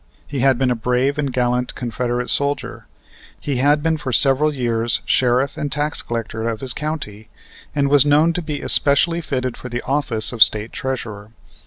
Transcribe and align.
He 0.25 0.39
had 0.39 0.57
been 0.57 0.71
a 0.71 0.75
brave 0.75 1.19
and 1.19 1.31
gallant 1.31 1.75
Confederate 1.75 2.31
soldier. 2.31 2.87
He 3.39 3.57
had 3.57 3.83
been 3.83 3.97
for 3.97 4.11
several 4.11 4.57
years 4.57 5.01
Sheriff 5.05 5.57
and 5.57 5.71
Tax 5.71 6.01
Collector 6.01 6.49
of 6.49 6.59
his 6.61 6.73
county, 6.73 7.29
and 7.75 7.87
was 7.87 8.03
known 8.03 8.33
to 8.33 8.41
be 8.41 8.63
especially 8.63 9.21
fitted 9.21 9.55
for 9.57 9.69
the 9.69 9.83
office 9.83 10.33
of 10.33 10.41
State 10.41 10.71
Treasurer. 10.73 11.33